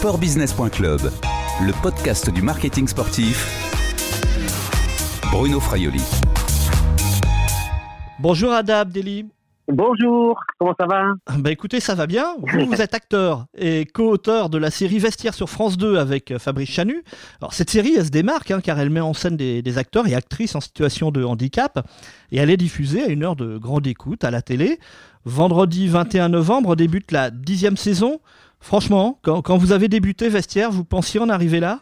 [0.00, 1.02] Sportbusiness.club,
[1.60, 3.46] le podcast du marketing sportif.
[5.30, 6.00] Bruno Fraioli.
[8.18, 9.26] Bonjour Ada Abdelli.
[9.68, 11.02] Bonjour, comment ça va?
[11.36, 12.34] Bah écoutez, ça va bien.
[12.40, 16.38] Vous, vous êtes acteur et co-auteur de la série Vestiaire sur France 2 avec euh,
[16.38, 17.04] Fabrice Chanu.
[17.42, 20.06] Alors cette série, elle se démarque hein, car elle met en scène des, des acteurs
[20.08, 21.86] et actrices en situation de handicap
[22.32, 24.80] et elle est diffusée à une heure de grande écoute à la télé.
[25.26, 28.18] Vendredi 21 novembre débute la dixième saison.
[28.60, 31.80] Franchement, quand, vous avez débuté Vestiaire, vous pensiez en arriver là?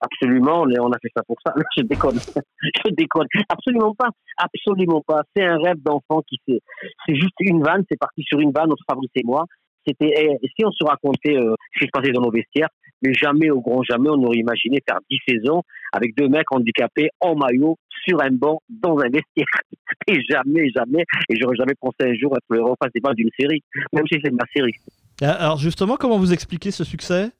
[0.00, 1.54] Absolument, on a fait ça pour ça.
[1.76, 3.26] Je déconne, je déconne.
[3.48, 5.22] Absolument pas, absolument pas.
[5.34, 6.60] C'est un rêve d'enfant qui fait.
[7.06, 9.46] C'est juste une vanne, c'est parti sur une vanne entre Fabrice et moi.
[9.86, 12.68] C'était eh, si on se racontait euh, ce qui se passait dans nos vestiaires,
[13.02, 15.62] mais jamais au grand jamais on aurait imaginé faire dix saisons
[15.92, 17.76] avec deux mecs handicapés en maillot
[18.06, 19.46] sur un banc dans un vestiaire.
[20.08, 23.62] Et jamais, jamais, et j'aurais jamais pensé un jour être le héros principal d'une série,
[23.92, 24.74] même si c'est ma série.
[25.22, 27.30] Euh, Alors justement, comment vous expliquez ce succès?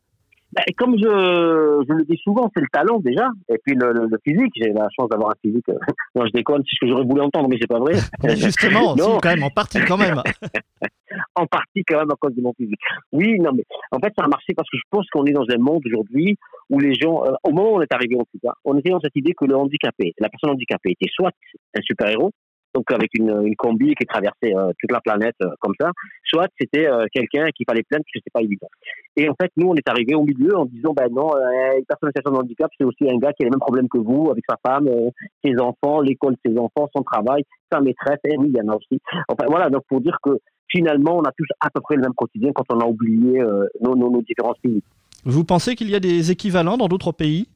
[0.52, 4.06] Ben, comme je, je le dis souvent, c'est le talent déjà, et puis le, le-
[4.06, 4.52] le physique.
[4.54, 5.68] J'ai la chance d'avoir un physique.
[5.68, 5.74] euh,
[6.14, 7.94] Non, je déconne, c'est ce que j'aurais voulu entendre, mais c'est pas vrai.
[8.36, 10.22] Justement, si, quand même, en partie quand même.
[11.34, 12.80] en partie quand même à cause de mon physique.
[13.12, 15.44] Oui, non, mais en fait, ça a marché parce que je pense qu'on est dans
[15.50, 16.36] un monde aujourd'hui
[16.70, 18.90] où les gens, euh, au moment où on est arrivé en tout cas, on était
[18.90, 21.32] dans cette idée que le handicapé, la personne handicapée était soit
[21.76, 22.30] un super-héros,
[22.76, 25.90] donc avec une, une combi qui traversait euh, toute la planète euh, comme ça,
[26.24, 28.68] soit c'était euh, quelqu'un qu'il fallait plaindre que c'était pas évident.
[29.16, 32.08] Et en fait, nous, on est arrivé au milieu en disant, ben non, une personne
[32.08, 34.28] en situation de handicap, c'est aussi un gars qui a les mêmes problèmes que vous,
[34.30, 34.88] avec sa femme,
[35.42, 38.72] ses enfants, l'école de ses enfants, son travail, sa maîtresse, et oui, il y en
[38.72, 39.00] a aussi.
[39.28, 40.38] Enfin voilà, donc pour dire que
[40.68, 43.66] finalement, on a tous à peu près le même quotidien quand on a oublié euh,
[43.80, 44.84] nos, nos, nos différences physiques.
[45.24, 47.48] Vous pensez qu'il y a des équivalents dans d'autres pays?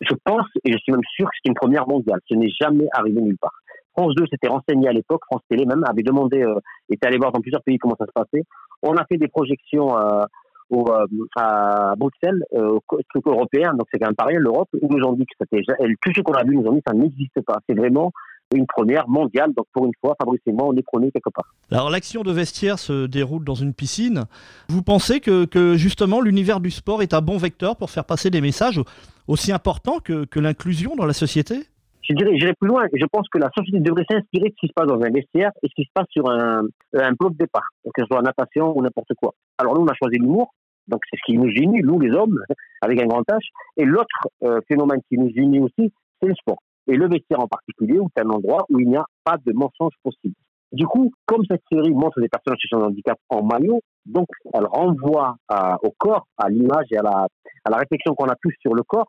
[0.00, 2.18] Je pense, et je suis même sûr que c'est une première mondiale.
[2.28, 3.54] Ce n'est jamais arrivé nulle part.
[3.96, 6.58] France 2 s'était renseigné à l'époque, France Télé même avait demandé, euh,
[6.90, 8.44] était allé voir dans plusieurs pays comment ça se passait.
[8.82, 10.24] On a fait des projections euh,
[10.72, 11.06] euh,
[11.36, 12.78] à Bruxelles, euh,
[13.10, 16.20] truc européen, donc c'est quand même pareil, l'Europe, ils nous ont dit que tout ce
[16.22, 17.58] qu'on a vu nous ont dit que ça n'existe pas.
[17.68, 18.12] C'est vraiment
[18.54, 21.54] une première mondiale, donc pour une fois, Fabrice et moi, on est premiers quelque part.
[21.70, 24.24] Alors l'action de vestiaire se déroule dans une piscine.
[24.68, 25.46] Vous pensez que,
[25.76, 28.80] justement l'univers du sport est un bon vecteur pour faire passer des messages
[29.28, 31.66] aussi importants que l'inclusion dans la société?
[32.08, 32.86] Je dirais, j'irai plus loin.
[32.92, 35.50] Je pense que la société devrait s'inspirer de ce qui se passe dans un vestiaire
[35.62, 36.62] et ce qui se passe sur un,
[36.94, 39.32] un bloc de départ, que ce soit en natation ou n'importe quoi.
[39.58, 40.52] Alors nous, on a choisi l'humour,
[40.88, 42.40] donc c'est ce qui nous unit, nous les hommes,
[42.82, 43.38] avec un grand H.
[43.76, 46.58] Et l'autre euh, phénomène qui nous unit aussi, c'est le sport.
[46.86, 49.52] Et le vestiaire en particulier, où c'est un endroit où il n'y a pas de
[49.52, 50.34] mensonge possible.
[50.72, 54.26] Du coup, comme cette série montre des personnes en situation de handicap en maillot, donc
[54.52, 55.36] elle renvoie
[55.82, 57.28] au corps, à l'image et à la,
[57.64, 59.06] à la réflexion qu'on a tous sur le corps.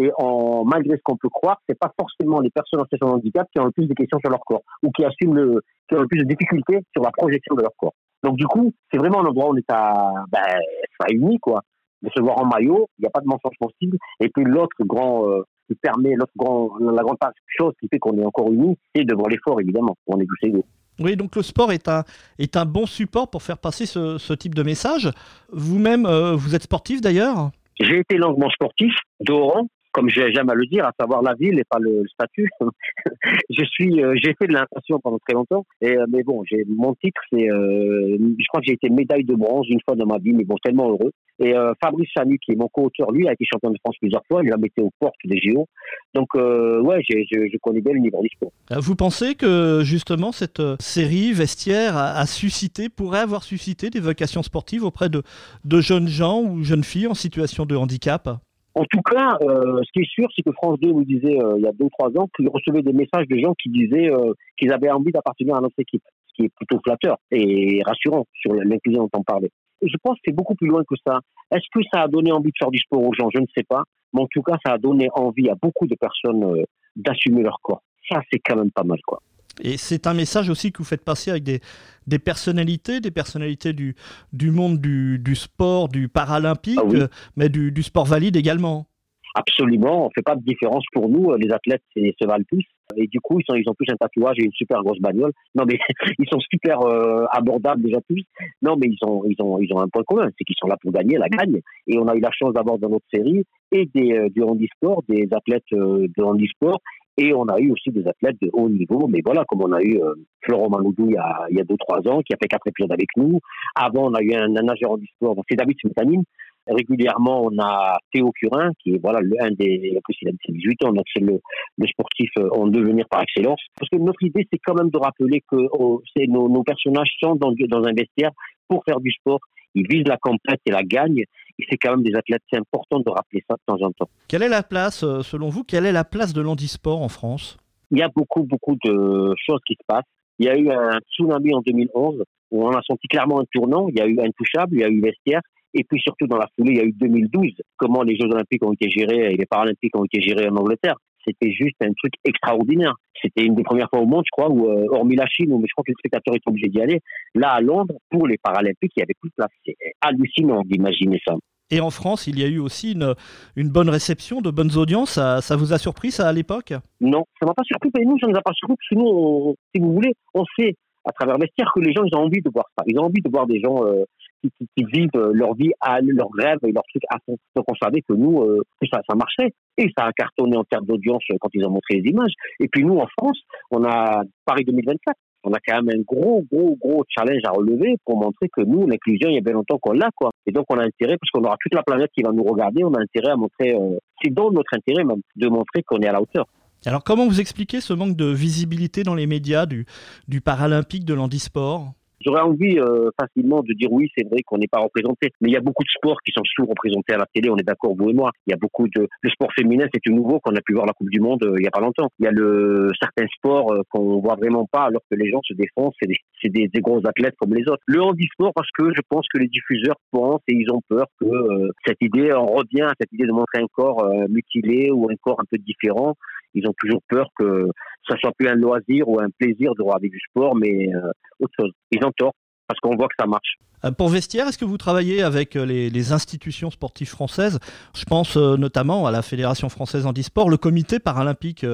[0.00, 3.12] Et en, malgré ce qu'on peut croire, c'est pas forcément les personnes en situation de
[3.14, 5.96] handicap qui ont le plus de questions sur leur corps ou qui assument le, qui
[5.96, 7.94] ont le plus de difficultés sur la projection de leur corps.
[8.22, 11.62] Donc du coup, c'est vraiment un endroit où on est à, ben, quoi,
[12.02, 12.86] de se voir en maillot.
[12.98, 13.98] Il n'y a pas de mensonge possible.
[14.20, 18.16] Et puis l'autre grand euh, qui permet, l'autre grand, la grande chose qui fait qu'on
[18.18, 19.96] est encore unis, c'est devant l'effort évidemment.
[20.06, 20.64] On est tous égaux.
[21.00, 22.02] Oui, donc le sport est un,
[22.38, 25.10] est un bon support pour faire passer ce, ce type de message.
[25.52, 27.50] Vous-même, euh, vous êtes sportif d'ailleurs?
[27.80, 28.92] J'ai été longuement sportif
[29.28, 32.48] rang, comme j'ai- j'aime à le dire, à savoir la ville et pas le, statut.
[33.50, 36.42] je suis, euh, j'ai fait de la natation pendant très longtemps, et euh, mais bon,
[36.50, 39.96] j'ai mon titre, c'est, euh, je crois que j'ai été médaille de bronze une fois
[39.96, 41.12] dans ma vie, mais bon, tellement heureux.
[41.40, 44.42] Et Fabrice Chanu, qui est mon co-auteur, lui a été champion de France plusieurs fois,
[44.42, 45.66] il a été aux portes des JO.
[46.12, 48.50] Donc ouais, je, je connais bien le niveau du sport.
[48.70, 54.42] Vous pensez que justement cette série vestiaire a, a suscité, pourrait avoir suscité des vocations
[54.42, 55.22] sportives auprès de,
[55.64, 58.28] de jeunes gens ou jeunes filles en situation de handicap?
[58.74, 61.54] En tout cas, euh, ce qui est sûr, c'est que France 2 nous disait euh,
[61.56, 64.10] il y a deux ou trois ans qu'ils recevaient des messages de gens qui disaient
[64.10, 68.26] euh, qu'ils avaient envie d'appartenir à notre équipe, ce qui est plutôt flatteur et rassurant
[68.34, 69.50] sur l'inclusion dont on parlait.
[69.82, 71.20] Je pense que c'est beaucoup plus loin que ça.
[71.50, 73.30] Est-ce que ça a donné envie de faire du sport aux gens?
[73.32, 73.84] Je ne sais pas.
[74.12, 76.64] Mais en tout cas, ça a donné envie à beaucoup de personnes euh,
[76.96, 77.82] d'assumer leur corps.
[78.08, 79.20] Ça, c'est quand même pas mal, quoi.
[79.62, 81.60] Et c'est un message aussi que vous faites passer avec des,
[82.06, 83.94] des personnalités, des personnalités du,
[84.32, 87.00] du monde du, du sport, du paralympique, Ah oui.
[87.00, 88.86] euh, mais du, du sport valide également.
[89.34, 91.32] Absolument, on fait pas de différence pour nous.
[91.36, 92.64] Les athlètes se valent tous.
[92.96, 95.32] Et du coup, ils, sont, ils ont tous un tatouage et une super grosse bagnole.
[95.54, 95.78] Non, mais
[96.18, 98.22] ils sont super euh, abordables déjà tous.
[98.62, 100.76] Non, mais ils ont, ils ont, ils ont un point commun, c'est qu'ils sont là
[100.80, 101.60] pour gagner, la gagne.
[101.86, 105.02] Et on a eu la chance d'avoir dans notre série et des, euh, du handisport,
[105.08, 106.80] des athlètes euh, de handisport.
[107.18, 109.08] Et on a eu aussi des athlètes de haut niveau.
[109.08, 111.64] Mais voilà, comme on a eu euh, Florent Manoudou il y a, il y a
[111.64, 113.40] deux, trois ans, qui a fait quatre épisodes avec nous.
[113.74, 116.22] Avant, on a eu un, un nageur handisport, c'est David Smetanine,
[116.68, 120.84] régulièrement, on a Théo Curin, qui est voilà, un des, en plus il a 18
[120.84, 121.40] ans, donc c'est le,
[121.76, 123.60] le sportif euh, en devenir par excellence.
[123.78, 127.52] Parce que notre idée, c'est quand même de rappeler que oh, nos, personnages sont dans
[127.84, 128.30] un vestiaire
[128.68, 129.40] pour faire du sport.
[129.78, 131.24] Ils visent la compète et la gagne.
[131.58, 134.08] Et c'est quand même des athlètes, c'est important de rappeler ça de temps en temps.
[134.28, 137.56] Quelle est la place, euh, selon vous, quelle est la place de l'handisport en France?
[137.90, 140.04] Il y a beaucoup, beaucoup de choses qui se passent.
[140.38, 143.88] Il y a eu un tsunami en 2011 où on a senti clairement un tournant.
[143.88, 145.40] Il y a eu Intouchable, il y a eu Vestiaire.
[145.74, 148.64] Et puis surtout dans la foulée, il y a eu 2012, comment les Jeux Olympiques
[148.64, 150.96] ont été gérés et les Paralympiques ont été gérés en Angleterre?
[151.26, 152.94] C'était juste un truc extraordinaire.
[153.22, 155.60] C'était une des premières fois au monde, je crois, où, euh, hormis la Chine, où
[155.60, 157.00] je crois que les spectateurs étaient obligés d'y aller.
[157.34, 159.50] Là, à Londres, pour les Paralympiques, il y avait plus de place.
[159.64, 161.34] C'est hallucinant d'imaginer ça.
[161.70, 163.14] Et en France, il y a eu aussi une,
[163.54, 165.10] une bonne réception, de bonnes audiences.
[165.10, 166.72] Ça, ça vous a surpris, ça, à l'époque?
[167.00, 167.90] Non, ça m'a pas surpris.
[167.96, 170.44] Mais nous, ça nous a pas surpris, parce que nous, on- si vous voulez, on
[170.58, 170.74] sait
[171.04, 172.84] à travers Vestiaire que les gens, ils ont envie de voir ça.
[172.86, 174.04] Ils ont envie de voir des gens euh,
[174.42, 177.36] qui, vivent euh, leur vie, à, leur rêve et leur truc à fond.
[177.56, 179.54] Donc on savait que nous, euh, que ça, ça marchait.
[179.76, 182.32] Et ça a cartonné en termes d'audience euh, quand ils ont montré les images.
[182.60, 183.38] Et puis nous, en France,
[183.70, 185.16] on a Paris 2024.
[185.44, 188.86] On a quand même un gros, gros, gros challenge à relever pour montrer que nous,
[188.86, 190.30] l'inclusion, il y a bien longtemps qu'on l'a, quoi.
[190.46, 192.82] Et donc, on a intérêt, parce qu'on aura toute la planète qui va nous regarder,
[192.82, 193.72] on a intérêt à montrer,
[194.20, 196.46] c'est dans notre intérêt même, de montrer qu'on est à la hauteur.
[196.86, 199.86] Alors, comment vous expliquez ce manque de visibilité dans les médias du,
[200.26, 201.92] du paralympique, de l'handisport?
[202.24, 205.54] J'aurais envie euh, facilement de dire oui, c'est vrai qu'on n'est pas représenté, mais il
[205.54, 208.10] y a beaucoup de sports qui sont sous-représentés à la télé, on est d'accord, vous
[208.10, 208.30] et moi.
[208.46, 209.06] Il y a beaucoup de...
[209.22, 211.54] Le sport féminin, c'est tout nouveau qu'on a pu voir la Coupe du Monde euh,
[211.58, 212.08] il y a pas longtemps.
[212.18, 215.40] Il y a le certains sports euh, qu'on voit vraiment pas alors que les gens
[215.44, 217.82] se défoncent, c'est des, des, des gros athlètes comme les autres.
[217.86, 221.26] Le handisport, parce que je pense que les diffuseurs pensent et ils ont peur que
[221.26, 225.08] euh, cette idée, on revient à cette idée de montrer un corps euh, mutilé ou
[225.10, 226.14] un corps un peu différent.
[226.58, 227.68] Ils ont toujours peur que
[228.08, 231.10] ça soit plus un loisir ou un plaisir de regarder du sport, mais euh,
[231.40, 231.70] autre chose.
[231.92, 232.32] Ils ont tort
[232.68, 233.56] parce qu'on voit que ça marche.
[233.84, 237.58] Euh, Pour Vestiaire, est-ce que vous travaillez avec euh, les, les institutions sportives françaises?
[237.96, 241.64] Je pense euh, notamment à la Fédération française handisport, le comité paralympique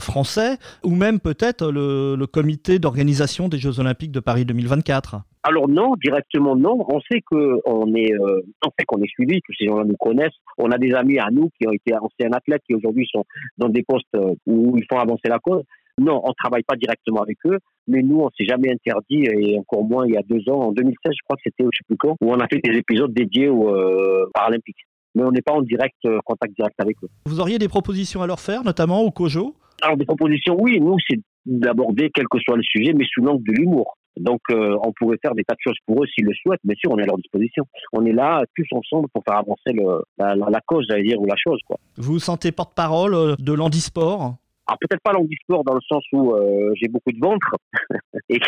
[0.00, 5.20] français, ou même peut-être le, le comité d'organisation des Jeux olympiques de Paris 2024.
[5.42, 6.84] Alors non, directement non.
[6.88, 9.96] On sait que on est, euh, on sait qu'on est suivi, que ces gens-là nous
[9.98, 10.36] connaissent.
[10.58, 13.24] On a des amis à nous qui ont été anciens athlètes qui aujourd'hui sont
[13.56, 14.14] dans des postes
[14.46, 15.62] où ils font avancer la cause.
[15.98, 17.58] Non, on travaille pas directement avec eux,
[17.90, 20.72] mais nous, on s'est jamais interdit, et encore moins il y a deux ans, en
[20.72, 23.12] 2016, je crois que c'était, je sais plus quand, où on a fait des épisodes
[23.12, 24.86] dédiés aux euh, Paralympiques.
[25.14, 27.08] Mais on n'est pas en direct, euh, contact direct avec eux.
[27.26, 29.54] Vous auriez des propositions à leur faire, notamment au COJO?
[29.82, 33.42] Alors des propositions, oui, nous, c'est d'aborder quel que soit le sujet, mais sous l'angle
[33.44, 33.96] de l'humour.
[34.18, 36.60] Donc, euh, on pourrait faire des tas de choses pour eux s'ils le souhaitent.
[36.64, 37.64] Bien sûr, on est à leur disposition.
[37.92, 41.20] On est là tous ensemble pour faire avancer le, la, la, la cause, j'allais dire,
[41.20, 41.76] ou la chose, quoi.
[41.96, 44.34] Vous vous sentez porte-parole euh, de l'handisport?
[44.70, 47.56] Alors peut-être pas l'handisport dans le sens où euh, j'ai beaucoup de ventre
[48.28, 48.46] et que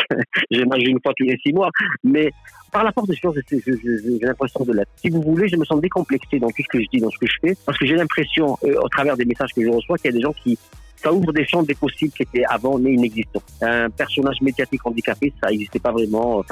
[0.52, 1.68] j'ai mangé une fois tous les six mois,
[2.04, 2.30] mais
[2.70, 4.90] par la force des choses, j'ai l'impression de l'être.
[4.96, 7.18] Si vous voulez, je me sens décomplexé dans tout ce que je dis, dans ce
[7.18, 9.98] que je fais, parce que j'ai l'impression, euh, au travers des messages que je reçois,
[9.98, 10.56] qu'il y a des gens qui
[10.94, 13.42] ça ouvre des champs des possibles qui étaient avant mais inexistants.
[13.60, 16.44] Un personnage médiatique handicapé, ça n'existait pas vraiment.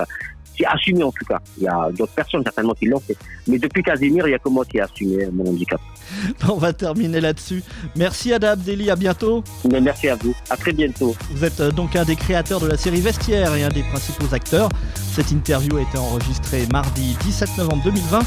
[0.65, 1.39] Assumé en tout cas.
[1.59, 3.17] Il y a d'autres personnes certainement qui l'ont fait.
[3.47, 5.81] Mais depuis Casimir, il y a que moi qui ai assumé mon handicap.
[6.49, 7.62] On va terminer là-dessus.
[7.97, 9.45] Merci Ada Abdelli, à bientôt.
[9.71, 10.35] Mais merci à vous.
[10.49, 11.15] À très bientôt.
[11.31, 14.35] Vous êtes euh, donc un des créateurs de la série Vestiaire et un des principaux
[14.35, 14.69] acteurs.
[14.95, 18.21] Cette interview a été enregistrée mardi 17 novembre 2020.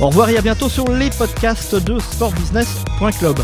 [0.00, 3.36] Au revoir et à bientôt sur les podcasts de sportbusiness.club.